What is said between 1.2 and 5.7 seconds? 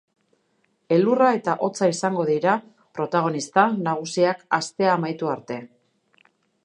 eta hotza izango dira protagonista nagusiak astea amaitu arte.